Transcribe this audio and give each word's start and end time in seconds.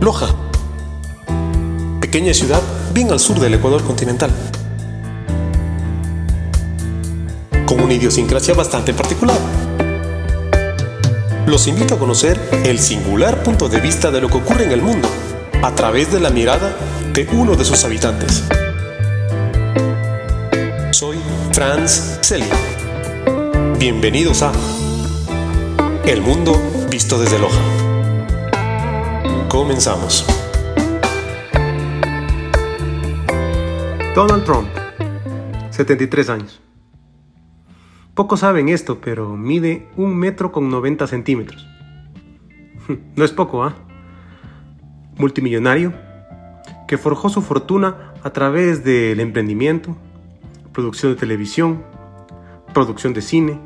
Loja, 0.00 0.28
pequeña 2.00 2.32
ciudad 2.32 2.62
bien 2.94 3.12
al 3.12 3.20
sur 3.20 3.38
del 3.38 3.52
Ecuador 3.52 3.84
continental, 3.84 4.30
con 7.66 7.82
una 7.82 7.92
idiosincrasia 7.92 8.54
bastante 8.54 8.94
particular. 8.94 9.36
Los 11.46 11.66
invito 11.66 11.96
a 11.96 11.98
conocer 11.98 12.40
el 12.64 12.78
singular 12.78 13.42
punto 13.42 13.68
de 13.68 13.78
vista 13.78 14.10
de 14.10 14.22
lo 14.22 14.28
que 14.28 14.38
ocurre 14.38 14.64
en 14.64 14.72
el 14.72 14.80
mundo 14.80 15.06
a 15.62 15.74
través 15.74 16.10
de 16.10 16.18
la 16.18 16.30
mirada 16.30 16.74
de 17.12 17.28
uno 17.32 17.54
de 17.54 17.66
sus 17.66 17.84
habitantes. 17.84 18.44
Soy 20.92 21.18
Franz 21.52 22.20
Selly. 22.22 22.48
Bienvenidos 23.78 24.40
a 24.40 24.52
El 26.06 26.22
Mundo 26.22 26.58
Visto 26.88 27.20
desde 27.20 27.38
Loja. 27.38 27.79
Comenzamos. 29.50 30.24
Donald 34.14 34.44
Trump, 34.44 34.68
73 35.70 36.30
años. 36.30 36.60
Pocos 38.14 38.40
saben 38.40 38.68
esto, 38.68 39.00
pero 39.00 39.36
mide 39.36 39.88
un 39.96 40.16
metro 40.16 40.52
con 40.52 40.70
90 40.70 41.08
centímetros. 41.08 41.66
No 43.16 43.24
es 43.24 43.32
poco, 43.32 43.64
¿ah? 43.64 43.74
Multimillonario, 45.16 45.94
que 46.86 46.96
forjó 46.96 47.28
su 47.28 47.42
fortuna 47.42 48.14
a 48.22 48.30
través 48.30 48.84
del 48.84 49.18
emprendimiento, 49.18 49.96
producción 50.72 51.12
de 51.12 51.18
televisión, 51.18 51.82
producción 52.72 53.14
de 53.14 53.22
cine, 53.22 53.58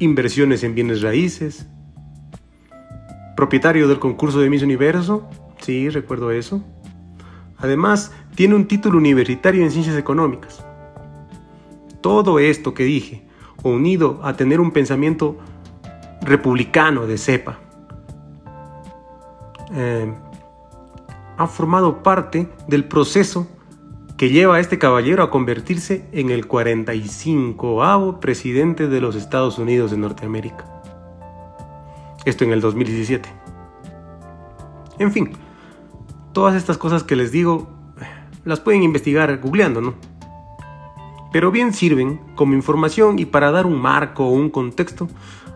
inversiones 0.00 0.64
en 0.64 0.74
bienes 0.74 1.02
raíces, 1.02 1.68
propietario 3.36 3.86
del 3.86 3.98
concurso 3.98 4.40
de 4.40 4.50
Miss 4.50 4.62
Universo, 4.62 5.28
sí, 5.58 5.88
recuerdo 5.90 6.30
eso. 6.30 6.64
Además, 7.58 8.12
tiene 8.34 8.54
un 8.54 8.66
título 8.66 8.98
universitario 8.98 9.62
en 9.62 9.70
ciencias 9.70 9.96
económicas. 9.96 10.64
Todo 12.00 12.38
esto 12.38 12.74
que 12.74 12.84
dije, 12.84 13.26
unido 13.62 14.20
a 14.22 14.34
tener 14.34 14.60
un 14.60 14.70
pensamiento 14.70 15.36
republicano 16.22 17.06
de 17.06 17.18
cepa, 17.18 17.60
eh, 19.74 20.12
ha 21.36 21.46
formado 21.46 22.02
parte 22.02 22.48
del 22.68 22.84
proceso 22.84 23.46
que 24.16 24.30
lleva 24.30 24.56
a 24.56 24.60
este 24.60 24.78
caballero 24.78 25.22
a 25.22 25.30
convertirse 25.30 26.06
en 26.12 26.30
el 26.30 26.46
45 26.46 28.18
presidente 28.20 28.88
de 28.88 29.00
los 29.00 29.14
Estados 29.14 29.58
Unidos 29.58 29.90
de 29.90 29.98
Norteamérica. 29.98 30.75
Esto 32.26 32.44
en 32.44 32.52
el 32.52 32.60
2017. 32.60 33.28
En 34.98 35.12
fin, 35.12 35.32
todas 36.32 36.54
estas 36.54 36.76
cosas 36.76 37.02
que 37.02 37.16
les 37.16 37.32
digo 37.32 37.68
las 38.44 38.60
pueden 38.60 38.82
investigar 38.82 39.38
googleando, 39.38 39.80
¿no? 39.80 39.94
Pero 41.32 41.50
bien 41.50 41.72
sirven 41.72 42.20
como 42.34 42.54
información 42.54 43.18
y 43.18 43.26
para 43.26 43.50
dar 43.50 43.64
un 43.64 43.80
marco 43.80 44.26
o 44.26 44.32
un 44.32 44.50
contexto 44.50 45.08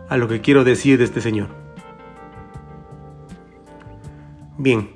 a 0.09 0.17
lo 0.17 0.27
que 0.27 0.41
quiero 0.41 0.63
decir 0.63 0.97
de 0.97 1.03
este 1.03 1.21
señor. 1.21 1.49
Bien, 4.57 4.91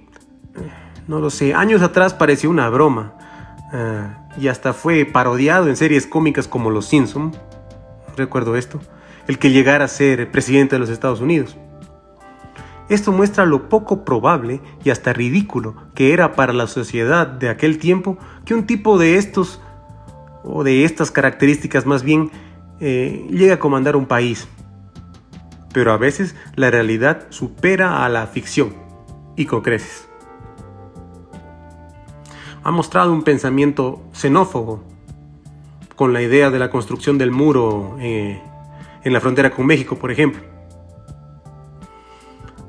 no 1.08 1.20
lo 1.20 1.30
sé, 1.30 1.54
años 1.54 1.82
atrás 1.82 2.14
pareció 2.14 2.50
una 2.50 2.70
broma 2.70 3.14
eh, 3.74 4.08
y 4.38 4.48
hasta 4.48 4.74
fue 4.74 5.06
parodiado 5.06 5.68
en 5.68 5.76
series 5.76 6.08
cómicas 6.08 6.48
como 6.48 6.70
Los 6.70 6.86
Simpson, 6.86 7.36
recuerdo 8.16 8.56
esto, 8.56 8.80
el 9.28 9.40
que 9.40 9.52
llegara 9.52 9.86
a 9.86 9.88
ser 9.90 10.32
presidente 10.32 10.76
de 10.76 10.80
los 10.80 10.90
Estados 10.90 11.20
Unidos. 11.20 11.58
Esto 12.90 13.12
muestra 13.12 13.46
lo 13.46 13.70
poco 13.70 14.06
probable 14.06 14.62
y 14.84 14.90
hasta 14.90 15.14
ridículo 15.14 15.76
que 15.96 16.14
era 16.14 16.34
para 16.34 16.54
la 16.54 16.68
sociedad 16.68 17.28
de 17.28 17.50
aquel 17.50 17.80
tiempo 17.80 18.18
que 18.46 18.54
un 18.54 18.68
tipo 18.68 18.98
de 19.00 19.18
estos, 19.18 19.62
o 20.44 20.64
de 20.64 20.86
estas 20.86 21.10
características 21.12 21.86
más 21.86 22.04
bien, 22.04 22.32
eh, 22.80 23.26
llegue 23.30 23.54
a 23.54 23.60
comandar 23.60 23.96
un 23.96 24.06
país. 24.06 24.48
Pero 25.74 25.92
a 25.92 25.98
veces 25.98 26.36
la 26.56 26.70
realidad 26.72 27.28
supera 27.30 28.06
a 28.06 28.10
la 28.10 28.28
ficción, 28.28 28.74
y 29.36 29.46
con 29.46 29.62
creces 29.62 30.08
ha 32.66 32.72
mostrado 32.72 33.14
un 33.14 33.22
pensamiento 33.22 34.02
xenófobo 34.12 34.84
con 35.96 36.14
la 36.14 36.24
idea 36.24 36.50
de 36.50 36.58
la 36.58 36.72
construcción 36.72 37.20
del 37.20 37.30
muro 37.30 37.96
eh, 38.00 38.42
en 39.04 39.14
la 39.14 39.22
frontera 39.22 39.52
con 39.52 39.68
México, 39.68 39.98
por 39.98 40.12
ejemplo. 40.12 40.55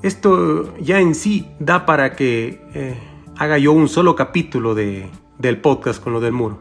Esto 0.06 0.72
ya 0.78 1.00
en 1.00 1.16
sí 1.16 1.50
da 1.58 1.84
para 1.84 2.12
que 2.14 2.60
eh, 2.74 2.96
haga 3.36 3.58
yo 3.58 3.72
un 3.72 3.88
solo 3.88 4.14
capítulo 4.14 4.76
de, 4.76 5.10
del 5.36 5.60
podcast 5.60 6.00
con 6.00 6.12
lo 6.12 6.20
del 6.20 6.30
muro, 6.30 6.60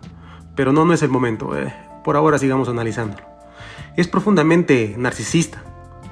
pero 0.55 0.73
no, 0.73 0.91
es 0.91 1.03
el 1.03 1.09
momento. 1.09 1.55
Eh, 1.55 1.71
por 2.03 2.15
ahora 2.15 2.39
sigamos 2.39 2.69
analizándolo. 2.69 3.23
Es 3.97 4.07
profundamente 4.07 4.95
narcisista 4.97 5.63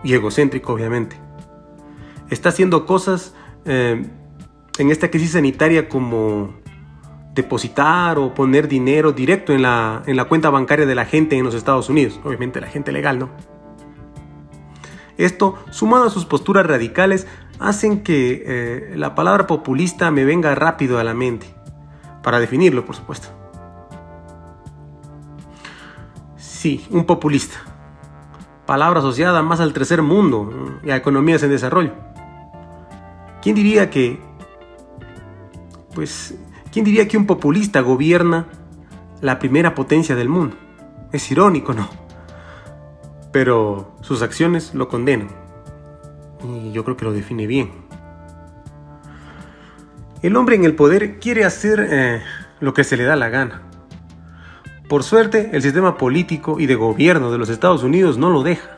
y 0.04 0.14
egocéntrico, 0.14 0.74
obviamente. 0.74 1.16
Está 2.30 2.50
haciendo 2.50 2.86
cosas 2.86 3.34
en 3.66 4.12
esta 4.78 5.10
crisis 5.10 5.32
sanitaria 5.32 5.90
como 5.90 6.54
depositar 7.34 8.20
o 8.20 8.36
poner 8.36 8.68
dinero 8.68 9.12
directo 9.12 9.54
en 9.54 9.64
la, 9.64 10.04
en 10.06 10.18
la 10.18 10.26
cuenta 10.26 10.52
bancaria 10.52 10.86
de 10.86 10.94
la 10.94 11.06
gente 11.06 11.36
en 11.36 11.46
los 11.46 11.56
Estados 11.56 11.90
Unidos, 11.90 12.20
obviamente 12.24 12.62
la 12.62 12.68
gente 12.68 12.92
legal, 12.92 13.18
¿no? 13.18 13.32
Esto, 15.18 15.58
sumado 15.70 16.06
a 16.06 16.10
sus 16.10 16.26
posturas 16.26 16.66
radicales, 16.66 17.28
hacen 17.60 18.04
que 18.04 18.44
eh, 18.46 18.94
la 18.96 19.16
palabra 19.16 19.48
populista 19.48 20.12
me 20.12 20.26
venga 20.26 20.56
rápido 20.56 21.00
a 21.00 21.04
la 21.04 21.14
mente, 21.14 21.48
para 22.22 22.40
definirlo, 22.40 22.86
por 22.86 22.96
supuesto. 22.96 23.28
Sí, 26.36 26.88
un 26.90 27.06
populista. 27.06 27.58
Palabra 28.66 29.00
asociada 29.00 29.42
más 29.42 29.60
al 29.60 29.74
tercer 29.74 30.02
mundo 30.02 30.80
y 30.84 30.90
a 30.90 30.96
economías 30.96 31.44
en 31.44 31.50
desarrollo. 31.50 31.94
¿Quién 33.42 33.56
diría 33.56 33.90
que, 33.90 34.22
pues, 35.94 36.36
¿Quién 36.74 36.86
diría 36.86 37.08
que 37.08 37.18
un 37.18 37.28
populista 37.28 37.82
gobierna 37.82 38.48
la 39.22 39.38
primera 39.38 39.76
potencia 39.76 40.16
del 40.16 40.28
mundo? 40.28 40.56
Es 41.12 41.30
irónico, 41.30 41.72
¿no? 41.76 41.88
Pero 43.34 43.98
sus 44.00 44.22
acciones 44.22 44.74
lo 44.74 44.88
condenan. 44.88 45.28
Y 46.48 46.72
yo 46.72 46.86
creo 46.86 46.96
que 46.96 47.04
lo 47.04 47.12
define 47.12 47.46
bien. 47.48 47.72
El 50.22 50.38
hombre 50.38 50.56
en 50.56 50.64
el 50.64 50.74
poder 50.74 51.20
quiere 51.20 51.44
hacer 51.44 51.86
eh, 51.92 52.22
lo 52.62 52.74
que 52.74 52.86
se 52.86 52.96
le 52.96 53.04
da 53.04 53.18
la 53.18 53.28
gana. 53.28 53.62
Por 54.88 55.04
suerte, 55.04 55.50
el 55.52 55.62
sistema 55.62 55.98
político 55.98 56.62
y 56.62 56.66
de 56.66 56.76
gobierno 56.76 57.30
de 57.30 57.38
los 57.38 57.50
Estados 57.50 57.84
Unidos 57.84 58.18
no 58.18 58.30
lo 58.30 58.44
deja. 58.44 58.78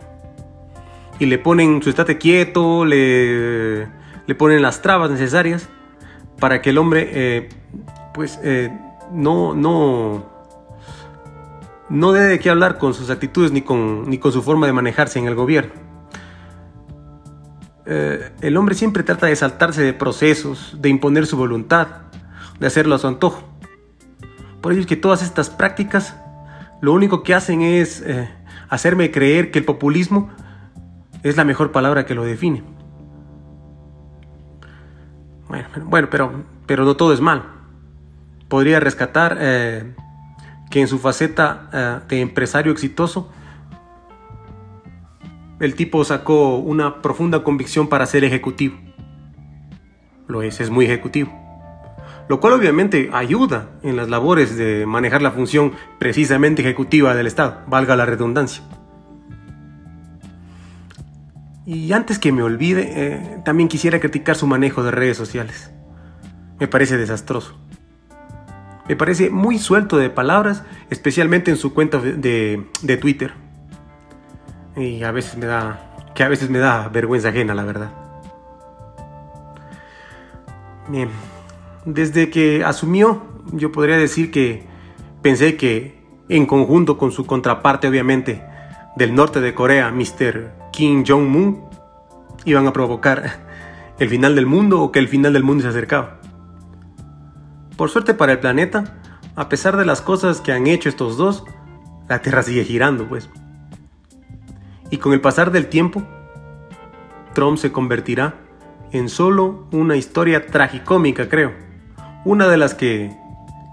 Y 1.19 1.27
le 1.27 1.38
ponen 1.38 1.83
su 1.83 1.91
estate 1.91 2.17
quieto, 2.17 2.83
le, 2.83 3.85
le 4.25 4.35
ponen 4.35 4.63
las 4.63 4.81
trabas 4.81 5.11
necesarias 5.11 5.69
para 6.39 6.61
que 6.61 6.71
el 6.71 6.77
hombre 6.77 7.09
eh, 7.11 7.49
pues 8.13 8.39
eh, 8.44 8.71
no, 9.11 9.53
no, 9.53 10.25
no 11.90 12.12
debe 12.12 12.28
de 12.28 12.40
qué 12.40 12.50
hablar 12.50 12.78
con 12.78 12.94
sus 12.94 13.09
actitudes 13.09 13.51
ni 13.51 13.62
con, 13.62 14.09
ni 14.09 14.18
con 14.18 14.31
su 14.31 14.41
forma 14.41 14.68
de 14.68 14.73
manejarse 14.73 15.19
en 15.19 15.28
el 15.28 15.35
gobierno. 15.35 15.73
Eh, 17.85 18.31
el 18.41 18.57
hombre 18.57 18.75
siempre 18.75 19.03
trata 19.03 19.28
de 19.28 19.35
saltarse 19.35 19.84
de 19.84 19.94
procesos, 19.94 20.75
de 20.79 20.90
imponer 20.90 21.28
su 21.28 21.38
voluntad, 21.38 21.88
de 22.59 22.68
hacerlo 22.68 22.95
a 22.95 23.00
su 23.00 23.07
antojo. 23.07 23.44
Por 24.62 24.72
ello 24.72 24.81
es 24.81 24.88
que 24.88 24.95
todas 24.95 25.22
estas 25.22 25.50
prácticas 25.50 26.16
lo 26.81 26.94
único 26.94 27.24
que 27.24 27.35
hacen 27.35 27.62
es 27.62 28.01
eh, 28.01 28.29
hacerme 28.69 29.12
creer 29.12 29.51
que 29.51 29.59
el 29.59 29.66
populismo 29.66 30.29
es 31.24 31.38
la 31.38 31.44
mejor 31.44 31.72
palabra 31.72 32.06
que 32.06 32.16
lo 32.16 32.24
define. 32.24 32.63
Bueno, 35.48 35.68
bueno 35.86 36.07
pero, 36.09 36.44
pero 36.65 36.86
no 36.86 36.95
todo 36.95 37.13
es 37.13 37.21
mal 37.21 37.56
podría 38.48 38.80
rescatar 38.80 39.38
eh, 39.39 39.94
que 40.75 40.81
en 40.81 40.89
su 40.89 41.00
faceta 41.00 41.69
eh, 41.72 42.00
de 42.10 42.19
empresario 42.19 42.74
exitoso, 42.74 43.31
el 45.62 45.74
tipo 45.74 46.04
sacó 46.04 46.57
una 46.57 47.01
profunda 47.01 47.45
convicción 47.45 47.88
para 47.88 48.06
ser 48.06 48.25
ejecutivo. 48.25 48.77
Lo 50.27 50.42
es, 50.42 50.60
es 50.60 50.69
muy 50.69 50.83
ejecutivo. 50.83 51.31
Lo 52.27 52.42
cual 52.42 52.51
obviamente 52.51 53.10
ayuda 53.13 53.69
en 53.83 53.95
las 53.95 54.10
labores 54.10 54.57
de 54.57 54.86
manejar 54.86 55.22
la 55.22 55.31
función 55.31 55.72
precisamente 55.98 56.62
ejecutiva 56.62 57.16
del 57.16 57.28
Estado, 57.28 57.62
valga 57.68 57.95
la 57.95 58.06
redundancia. 58.06 58.62
Y 61.66 61.94
antes 61.94 62.19
que 62.19 62.33
me 62.33 62.44
olvide, 62.44 62.92
eh, 62.98 63.42
también 63.45 63.69
quisiera 63.69 64.01
criticar 64.01 64.36
su 64.36 64.45
manejo 64.45 64.83
de 64.83 64.92
redes 64.92 65.16
sociales. 65.16 65.71
Me 66.60 66.68
parece 66.68 66.98
desastroso. 66.98 67.64
Me 68.87 68.95
parece 68.95 69.31
muy 69.31 69.57
suelto 69.57 69.97
de 69.97 70.09
palabras, 70.09 70.63
especialmente 70.89 71.49
en 71.49 71.57
su 71.57 71.73
cuenta 71.73 71.99
de, 71.99 72.65
Twitter. 73.01 73.33
Y 74.77 75.03
a 75.03 75.11
veces 75.11 75.37
me 75.37 75.47
da, 75.47 75.95
que 76.13 76.23
a 76.23 76.27
veces 76.27 76.49
me 76.49 76.59
da 76.59 76.87
vergüenza 76.89 77.29
ajena, 77.29 77.55
la 77.55 77.63
verdad. 77.63 77.91
Bien, 80.87 81.09
desde 81.85 82.29
que 82.29 82.63
asumió, 82.63 83.23
yo 83.53 83.71
podría 83.71 83.97
decir 83.97 84.29
que 84.29 84.63
pensé 85.23 85.57
que, 85.57 86.03
en 86.29 86.45
conjunto 86.45 86.97
con 86.97 87.11
su 87.11 87.25
contraparte, 87.25 87.87
obviamente, 87.87 88.43
del 88.95 89.15
norte 89.15 89.41
de 89.41 89.55
Corea, 89.55 89.91
Mr. 89.91 90.51
Kim 90.71 91.03
Jong-un, 91.07 91.63
iban 92.45 92.67
a 92.67 92.73
provocar 92.73 93.45
el 93.97 94.09
final 94.09 94.35
del 94.35 94.45
mundo 94.45 94.81
o 94.81 94.91
que 94.91 94.99
el 94.99 95.07
final 95.07 95.33
del 95.33 95.43
mundo 95.43 95.63
se 95.63 95.69
acercaba. 95.69 96.19
Por 97.77 97.89
suerte 97.89 98.13
para 98.13 98.31
el 98.31 98.39
planeta, 98.39 98.95
a 99.36 99.50
pesar 99.50 99.75
de 99.75 99.86
las 99.86 100.01
cosas 100.01 100.39
que 100.39 100.54
han 100.54 100.68
hecho 100.68 100.88
estos 100.88 101.18
dos, 101.18 101.44
la 102.07 102.22
Tierra 102.22 102.44
sigue 102.44 102.63
girando, 102.63 103.07
pues. 103.07 103.30
Y 104.92 104.98
con 104.98 105.13
el 105.13 105.22
pasar 105.22 105.51
del 105.51 105.68
tiempo, 105.68 106.04
Trump 107.33 107.57
se 107.57 107.72
convertirá 107.72 108.36
en 108.92 109.10
solo 109.10 109.68
una 109.72 109.98
historia 109.98 110.45
tragicómica, 110.48 111.27
creo. 111.27 111.54
Una 112.24 112.48
de 112.48 112.57
las 112.57 112.74
que, 112.74 113.16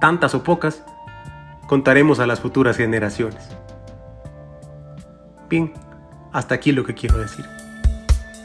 tantas 0.01 0.35
o 0.35 0.43
pocas, 0.43 0.83
contaremos 1.69 2.19
a 2.19 2.27
las 2.27 2.41
futuras 2.41 2.77
generaciones. 2.77 3.49
Bien, 5.49 5.73
hasta 6.33 6.55
aquí 6.55 6.73
lo 6.73 6.85
que 6.85 6.95
quiero 6.95 7.19
decir. 7.19 7.45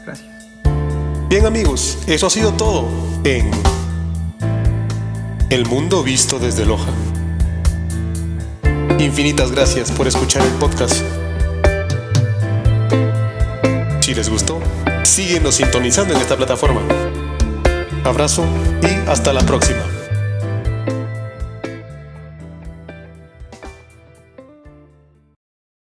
Gracias. 0.04 0.46
Bien 1.28 1.46
amigos, 1.46 1.98
eso 2.06 2.26
ha 2.28 2.30
sido 2.30 2.52
todo 2.52 2.86
en 3.24 3.50
El 5.50 5.64
Mundo 5.64 6.02
Visto 6.02 6.38
desde 6.38 6.66
Loja. 6.66 6.92
Infinitas 8.98 9.50
gracias 9.50 9.90
por 9.90 10.06
escuchar 10.06 10.42
el 10.42 10.52
podcast. 10.54 11.02
Si 14.00 14.14
les 14.14 14.28
gustó, 14.28 14.60
síguenos 15.04 15.54
sintonizando 15.54 16.12
en 16.12 16.20
esta 16.20 16.36
plataforma. 16.36 16.82
Abrazo 18.04 18.44
y 18.82 19.08
hasta 19.08 19.32
la 19.32 19.40
próxima. 19.40 19.97